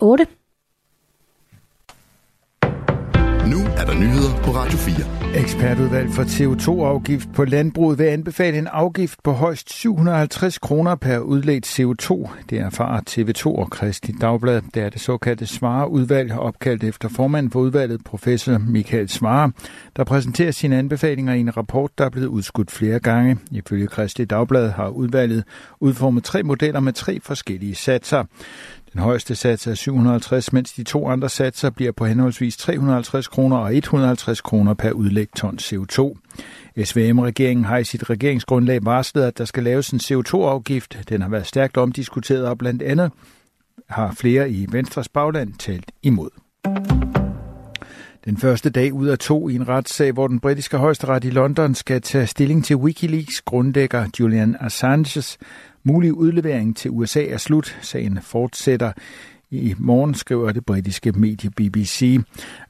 8. 0.00 0.26
Nu 3.46 3.58
er 3.76 3.84
der 3.86 3.94
nyheder 3.94 4.42
på 4.44 4.50
Radio 4.50 4.78
4. 4.78 5.40
Ekspertudvalg 5.40 6.10
for 6.10 6.22
CO2-afgift 6.22 7.28
på 7.34 7.44
landbruget 7.44 7.98
vil 7.98 8.04
anbefale 8.04 8.58
en 8.58 8.66
afgift 8.66 9.22
på 9.22 9.32
højst 9.32 9.72
750 9.72 10.58
kroner 10.58 10.94
per 10.94 11.18
udledt 11.18 11.80
CO2. 11.80 12.28
Det 12.50 12.58
erfarer 12.58 13.00
TV2 13.10 13.46
og 13.46 13.70
Kristi 13.70 14.12
Dagblad. 14.20 14.62
Det 14.74 14.82
er 14.82 14.90
det 14.90 15.00
såkaldte 15.00 15.46
Svareudvalg, 15.46 16.32
opkaldt 16.32 16.84
efter 16.84 17.08
formanden 17.08 17.52
for 17.52 17.60
udvalget, 17.60 18.04
professor 18.04 18.58
Michael 18.58 19.08
Svare, 19.08 19.52
der 19.96 20.04
præsenterer 20.04 20.50
sine 20.50 20.78
anbefalinger 20.78 21.34
i 21.34 21.40
en 21.40 21.56
rapport, 21.56 21.90
der 21.98 22.04
er 22.04 22.10
blevet 22.10 22.26
udskudt 22.26 22.70
flere 22.70 23.00
gange. 23.00 23.38
Ifølge 23.50 23.86
Kristi 23.86 24.24
Dagblad 24.24 24.70
har 24.70 24.88
udvalget 24.88 25.44
udformet 25.80 26.24
tre 26.24 26.42
modeller 26.42 26.80
med 26.80 26.92
tre 26.92 27.20
forskellige 27.20 27.74
satser. 27.74 28.24
Den 28.92 29.00
højeste 29.00 29.34
sats 29.34 29.66
er 29.66 29.74
750, 29.74 30.52
mens 30.52 30.72
de 30.72 30.82
to 30.82 31.08
andre 31.08 31.28
satser 31.28 31.70
bliver 31.70 31.92
på 31.92 32.06
henholdsvis 32.06 32.56
350 32.56 33.28
kroner 33.28 33.56
og 33.56 33.76
150 33.76 34.40
kroner 34.40 34.74
per 34.74 34.90
udlægt 34.90 35.36
ton 35.36 35.58
CO2. 35.62 36.18
SVM-regeringen 36.84 37.64
har 37.64 37.78
i 37.78 37.84
sit 37.84 38.10
regeringsgrundlag 38.10 38.84
varslet, 38.84 39.22
at 39.22 39.38
der 39.38 39.44
skal 39.44 39.62
laves 39.62 39.90
en 39.90 40.00
CO2-afgift. 40.02 40.98
Den 41.08 41.22
har 41.22 41.28
været 41.28 41.46
stærkt 41.46 41.76
omdiskuteret, 41.76 42.46
og 42.46 42.58
blandt 42.58 42.82
andet 42.82 43.12
har 43.88 44.12
flere 44.12 44.50
i 44.50 44.66
Venstres 44.70 45.08
bagland 45.08 45.54
talt 45.58 45.92
imod. 46.02 46.30
Den 48.28 48.36
første 48.36 48.70
dag 48.70 48.92
ud 48.92 49.06
af 49.06 49.18
to 49.18 49.48
i 49.48 49.54
en 49.54 49.68
retssag, 49.68 50.12
hvor 50.12 50.26
den 50.26 50.40
britiske 50.40 50.76
højesteret 50.76 51.24
i 51.24 51.30
London 51.30 51.74
skal 51.74 52.02
tage 52.02 52.26
stilling 52.26 52.64
til 52.64 52.76
Wikileaks 52.76 53.40
grundlægger 53.40 54.06
Julian 54.20 54.56
Assanges 54.60 55.38
mulige 55.84 56.14
udlevering 56.14 56.76
til 56.76 56.90
USA 56.90 57.24
er 57.24 57.36
slut. 57.36 57.78
Sagen 57.82 58.18
fortsætter 58.22 58.92
i 59.50 59.74
morgen, 59.78 60.14
skriver 60.14 60.52
det 60.52 60.66
britiske 60.66 61.12
medie 61.12 61.50
BBC. 61.50 62.18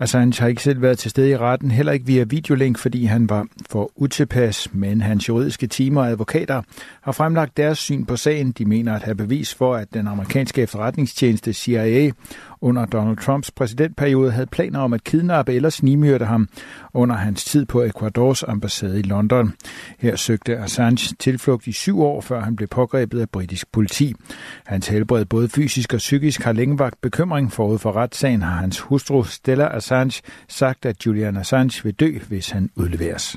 Assange 0.00 0.40
har 0.40 0.48
ikke 0.48 0.62
selv 0.62 0.82
været 0.82 0.98
til 0.98 1.10
stede 1.10 1.30
i 1.30 1.36
retten, 1.36 1.70
heller 1.70 1.92
ikke 1.92 2.06
via 2.06 2.24
videolink, 2.24 2.78
fordi 2.78 3.04
han 3.04 3.28
var 3.28 3.46
for 3.70 3.90
utilpas, 3.96 4.68
men 4.72 5.00
hans 5.00 5.28
juridiske 5.28 5.66
timer 5.66 6.00
og 6.00 6.08
advokater 6.08 6.62
har 7.02 7.12
fremlagt 7.12 7.56
deres 7.56 7.78
syn 7.78 8.04
på 8.04 8.16
sagen. 8.16 8.52
De 8.52 8.64
mener 8.64 8.94
at 8.94 9.02
have 9.02 9.14
bevis 9.14 9.54
for, 9.54 9.74
at 9.74 9.94
den 9.94 10.06
amerikanske 10.06 10.62
efterretningstjeneste 10.62 11.52
CIA 11.52 12.10
under 12.66 12.86
Donald 12.86 13.16
Trumps 13.16 13.50
præsidentperiode 13.50 14.30
havde 14.30 14.46
planer 14.46 14.78
om 14.80 14.92
at 14.92 15.04
kidnappe 15.04 15.54
eller 15.54 15.70
snimyrte 15.70 16.24
ham 16.24 16.48
under 16.94 17.16
hans 17.16 17.44
tid 17.44 17.66
på 17.66 17.82
Ecuadors 17.82 18.42
ambassade 18.42 18.98
i 18.98 19.02
London. 19.02 19.52
Her 19.98 20.16
søgte 20.16 20.58
Assange 20.58 21.14
tilflugt 21.18 21.66
i 21.66 21.72
syv 21.72 22.02
år, 22.02 22.20
før 22.20 22.40
han 22.40 22.56
blev 22.56 22.68
pågrebet 22.68 23.20
af 23.20 23.30
britisk 23.30 23.72
politi. 23.72 24.14
Hans 24.64 24.88
helbred 24.88 25.24
både 25.24 25.48
fysisk 25.48 25.92
og 25.92 25.98
psykisk 25.98 26.42
har 26.42 26.52
længe 26.52 26.78
vagt 26.78 27.00
bekymring 27.00 27.52
forud 27.52 27.78
for 27.78 27.96
retssagen, 27.96 28.42
har 28.42 28.60
hans 28.60 28.80
hustru 28.80 29.24
Stella 29.24 29.76
Assange 29.76 30.22
sagt, 30.48 30.86
at 30.86 31.06
Julian 31.06 31.36
Assange 31.36 31.84
vil 31.84 31.94
dø, 31.94 32.10
hvis 32.28 32.50
han 32.50 32.70
udleveres. 32.76 33.36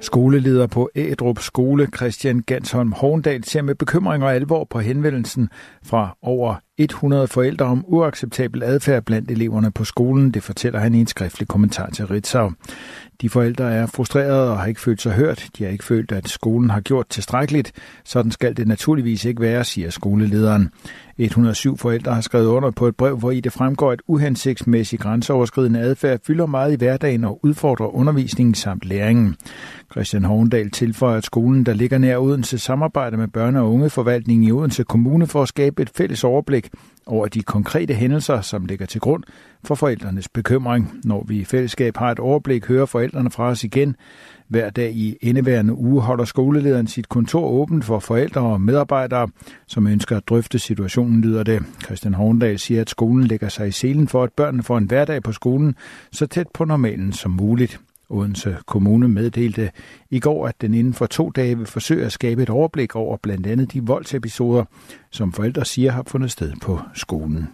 Skoleleder 0.00 0.66
på 0.66 0.90
Ædrup 0.94 1.38
Skole, 1.38 1.88
Christian 1.96 2.40
Gansholm 2.40 2.92
Horndal, 2.92 3.44
ser 3.44 3.62
med 3.62 3.74
bekymring 3.74 4.24
og 4.24 4.34
alvor 4.34 4.64
på 4.64 4.80
henvendelsen 4.80 5.48
fra 5.82 6.16
over 6.22 6.54
100 6.78 7.28
forældre 7.28 7.66
om 7.66 7.84
uacceptabel 7.88 8.62
adfærd 8.62 9.04
blandt 9.04 9.30
eleverne 9.30 9.70
på 9.70 9.84
skolen. 9.84 10.30
Det 10.30 10.42
fortæller 10.42 10.78
han 10.78 10.94
i 10.94 11.00
en 11.00 11.06
skriftlig 11.06 11.48
kommentar 11.48 11.90
til 11.90 12.06
Ritzau. 12.06 12.52
De 13.20 13.28
forældre 13.28 13.72
er 13.72 13.86
frustrerede 13.86 14.50
og 14.50 14.58
har 14.58 14.66
ikke 14.66 14.80
følt 14.80 15.02
sig 15.02 15.12
hørt. 15.12 15.48
De 15.58 15.64
har 15.64 15.70
ikke 15.70 15.84
følt, 15.84 16.12
at 16.12 16.28
skolen 16.28 16.70
har 16.70 16.80
gjort 16.80 17.08
tilstrækkeligt. 17.08 17.72
Sådan 18.04 18.32
skal 18.32 18.56
det 18.56 18.68
naturligvis 18.68 19.24
ikke 19.24 19.42
være, 19.42 19.64
siger 19.64 19.90
skolelederen. 19.90 20.70
107 21.18 21.76
forældre 21.76 22.14
har 22.14 22.20
skrevet 22.20 22.46
under 22.46 22.70
på 22.70 22.86
et 22.86 22.96
brev, 22.96 23.16
hvor 23.16 23.30
i 23.30 23.40
det 23.40 23.52
fremgår, 23.52 23.92
at 23.92 24.02
uhensigtsmæssig 24.06 24.98
grænseoverskridende 24.98 25.80
adfærd 25.80 26.20
fylder 26.26 26.46
meget 26.46 26.72
i 26.72 26.76
hverdagen 26.76 27.24
og 27.24 27.40
udfordrer 27.42 27.94
undervisningen 27.94 28.54
samt 28.54 28.84
læringen. 28.84 29.36
Christian 29.92 30.24
Hovendal 30.24 30.70
tilføjer, 30.70 31.16
at 31.16 31.24
skolen, 31.24 31.66
der 31.66 31.74
ligger 31.74 31.98
nær 31.98 32.18
Odense, 32.18 32.58
samarbejder 32.58 33.16
med 33.16 33.28
børne- 33.36 33.58
og 33.58 33.72
ungeforvaltningen 33.72 34.48
i 34.48 34.52
Odense 34.52 34.84
Kommune 34.84 35.26
for 35.26 35.42
at 35.42 35.48
skabe 35.48 35.82
et 35.82 35.90
fælles 35.94 36.24
overblik 36.24 36.70
over 37.06 37.28
de 37.28 37.42
konkrete 37.42 37.94
hændelser, 37.94 38.40
som 38.40 38.64
ligger 38.64 38.86
til 38.86 39.00
grund 39.00 39.22
for 39.64 39.74
forældrenes 39.74 40.28
bekymring. 40.28 41.00
Når 41.04 41.24
vi 41.28 41.38
i 41.38 41.44
fællesskab 41.44 41.96
har 41.96 42.10
et 42.10 42.18
overblik, 42.18 42.66
hører 42.66 42.86
forældrene 42.86 43.30
fra 43.30 43.44
os 43.44 43.64
igen. 43.64 43.96
Hver 44.48 44.70
dag 44.70 44.92
i 44.92 45.16
indeværende 45.20 45.74
uge 45.74 46.02
holder 46.02 46.24
skolelederen 46.24 46.86
sit 46.86 47.08
kontor 47.08 47.48
åbent 47.48 47.84
for 47.84 47.98
forældre 47.98 48.40
og 48.40 48.60
medarbejdere, 48.60 49.28
som 49.66 49.86
ønsker 49.86 50.16
at 50.16 50.28
drøfte 50.28 50.58
situationen, 50.58 51.20
lyder 51.20 51.42
det. 51.42 51.62
Christian 51.84 52.14
Horndal 52.14 52.58
siger, 52.58 52.80
at 52.80 52.90
skolen 52.90 53.24
lægger 53.24 53.48
sig 53.48 53.68
i 53.68 53.70
selen 53.70 54.08
for, 54.08 54.22
at 54.22 54.32
børnene 54.32 54.62
får 54.62 54.78
en 54.78 54.84
hverdag 54.84 55.22
på 55.22 55.32
skolen 55.32 55.74
så 56.12 56.26
tæt 56.26 56.46
på 56.54 56.64
normalen 56.64 57.12
som 57.12 57.30
muligt. 57.30 57.80
Odense 58.10 58.56
Kommune 58.66 59.08
meddelte 59.08 59.70
i 60.10 60.20
går, 60.20 60.46
at 60.46 60.60
den 60.60 60.74
inden 60.74 60.94
for 60.94 61.06
to 61.06 61.30
dage 61.30 61.58
vil 61.58 61.66
forsøge 61.66 62.06
at 62.06 62.12
skabe 62.12 62.42
et 62.42 62.50
overblik 62.50 62.96
over 62.96 63.16
blandt 63.16 63.46
andet 63.46 63.72
de 63.72 63.86
voldsepisoder, 63.86 64.64
som 65.10 65.32
forældre 65.32 65.64
siger 65.64 65.90
har 65.90 66.02
fundet 66.06 66.30
sted 66.30 66.52
på 66.62 66.80
skolen. 66.94 67.48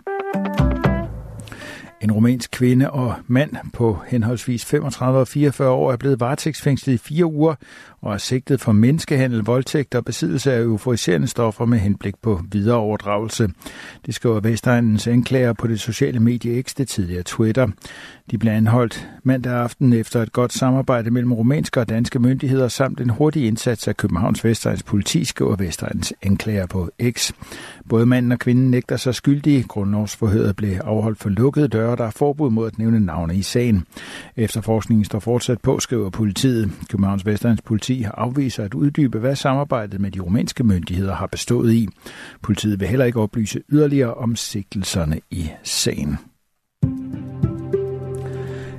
En 2.07 2.13
rumænsk 2.13 2.51
kvinde 2.51 2.91
og 2.91 3.15
mand 3.27 3.57
på 3.73 3.99
henholdsvis 4.07 4.65
35 4.65 5.19
og 5.19 5.29
44 5.29 5.71
år 5.71 5.93
er 5.93 5.97
blevet 5.97 6.21
varetægtsfængslet 6.21 6.95
i 6.95 6.99
fire 6.99 7.25
uger 7.25 7.55
og 8.03 8.13
er 8.13 8.19
sigtet 8.19 8.61
for 8.61 8.73
menneskehandel, 8.73 9.39
voldtægt 9.39 9.95
og 9.95 10.05
besiddelse 10.05 10.53
af 10.53 10.61
euforiserende 10.61 11.27
stoffer 11.27 11.65
med 11.65 11.79
henblik 11.79 12.15
på 12.23 12.41
videre 12.53 12.77
overdragelse. 12.77 13.49
Det 14.07 14.15
skriver 14.15 14.41
Vestegnens 14.41 15.07
anklager 15.07 15.53
på 15.53 15.67
det 15.67 15.81
sociale 15.81 16.21
medie 16.21 16.63
X, 16.63 16.75
det 16.75 16.89
tidligere 16.89 17.23
Twitter. 17.23 17.69
De 18.31 18.39
blev 18.39 18.53
anholdt 18.53 19.09
mandag 19.23 19.53
aften 19.53 19.93
efter 19.93 20.23
et 20.23 20.33
godt 20.33 20.53
samarbejde 20.53 21.11
mellem 21.11 21.33
rumænske 21.33 21.81
og 21.81 21.89
danske 21.89 22.19
myndigheder 22.19 22.69
samt 22.69 23.01
en 23.01 23.11
hurtig 23.11 23.47
indsats 23.47 23.89
af 23.89 23.97
Københavns 23.97 24.45
Vestegns 24.45 24.83
politi, 24.83 25.25
skriver 25.25 25.57
Vestegnens 25.57 26.15
anklager 26.23 26.67
på 26.67 26.91
X. 27.11 27.33
Både 27.89 28.07
manden 28.07 28.33
og 28.33 28.39
kvinden 28.39 28.71
nægter 28.71 28.97
sig 28.97 29.15
skyldige. 29.15 29.63
Grundlovsforhøret 29.63 30.57
blev 30.57 30.77
afholdt 30.85 31.19
for 31.19 31.29
lukkede 31.29 31.69
døre, 31.69 31.96
der 31.97 32.05
er 32.05 32.11
forbud 32.11 32.51
mod 32.51 32.67
at 32.67 32.79
nævne 32.79 33.01
navne 33.01 33.37
i 33.37 33.43
sagen. 33.43 33.85
Efterforskningen 34.37 35.05
står 35.05 35.19
fortsat 35.19 35.61
på, 35.61 35.79
skriver 35.79 36.11
politiet. 36.11 36.71
Københavns 36.91 37.27
Vestegns 37.27 37.63
politi 37.63 38.01
har 38.01 38.13
afviser 38.13 38.65
at 38.65 38.75
uddybe, 38.75 39.19
hvad 39.19 39.37
samarbejdet 39.37 40.01
med 40.01 40.11
de 40.11 40.21
rumænske 40.21 40.65
myndigheder 40.65 41.15
har 41.15 41.27
bestået 41.27 41.73
i. 41.73 41.89
Politiet 42.43 42.81
vil 42.81 42.89
heller 42.89 43.05
ikke 43.05 43.21
oplyse 43.21 43.63
yderligere 43.73 44.15
om 44.15 44.37
sigtelserne 44.37 45.21
i 45.31 45.51
sagen. 45.63 46.19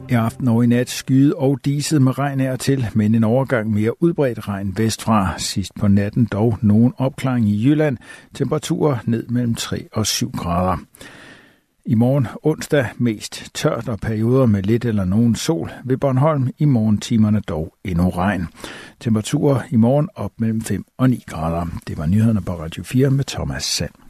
I 0.09 0.13
aften 0.13 0.47
og 0.47 0.63
i 0.63 0.67
nat 0.67 0.89
skyde 0.89 1.35
og 1.35 1.59
diset 1.65 2.01
med 2.01 2.19
regn 2.19 2.39
er 2.39 2.55
til, 2.55 2.85
men 2.93 3.15
en 3.15 3.23
overgang 3.23 3.73
mere 3.73 4.03
udbredt 4.03 4.47
regn 4.47 4.77
vestfra. 4.77 5.33
Sidst 5.37 5.71
på 5.79 5.87
natten 5.87 6.25
dog 6.25 6.57
nogen 6.61 6.93
opklaring 6.97 7.49
i 7.49 7.67
Jylland. 7.67 7.97
Temperaturer 8.33 8.97
ned 9.05 9.27
mellem 9.27 9.55
3 9.55 9.87
og 9.91 10.05
7 10.07 10.31
grader. 10.31 10.77
I 11.89 11.95
morgen 11.95 12.27
onsdag 12.43 12.87
mest 12.97 13.51
tørt 13.53 13.89
og 13.89 13.99
perioder 13.99 14.45
med 14.45 14.63
lidt 14.63 14.85
eller 14.85 15.05
nogen 15.05 15.35
sol. 15.35 15.71
Ved 15.83 15.97
Bornholm 15.97 16.49
i 16.57 16.65
morgentimerne 16.65 17.39
dog 17.39 17.73
endnu 17.83 18.09
regn. 18.09 18.47
Temperaturer 18.99 19.61
i 19.69 19.75
morgen 19.75 20.09
op 20.15 20.31
mellem 20.37 20.61
5 20.61 20.85
og 20.97 21.09
9 21.09 21.23
grader. 21.27 21.65
Det 21.87 21.97
var 21.97 22.05
nyhederne 22.05 22.41
på 22.41 22.51
Radio 22.51 22.83
4 22.83 23.09
med 23.11 23.23
Thomas 23.23 23.63
Sand. 23.63 24.06